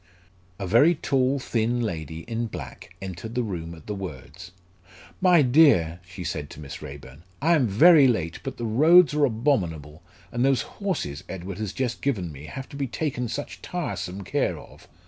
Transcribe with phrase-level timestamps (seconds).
[0.57, 4.49] A very tall thin lady in black entered the room at the words.
[5.21, 9.25] "My dear!" she said to Miss Raeburn, "I am very late, but the roads are
[9.25, 10.01] abominable,
[10.31, 14.57] and those horses Edward has just given me have to be taken such tiresome care
[14.57, 14.87] of.